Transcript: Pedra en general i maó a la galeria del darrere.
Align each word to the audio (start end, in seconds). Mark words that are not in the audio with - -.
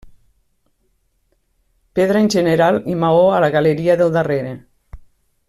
Pedra 1.99 2.23
en 2.25 2.31
general 2.37 2.81
i 2.95 2.97
maó 3.05 3.23
a 3.35 3.43
la 3.47 3.51
galeria 3.59 3.99
del 4.01 4.13
darrere. 4.19 4.57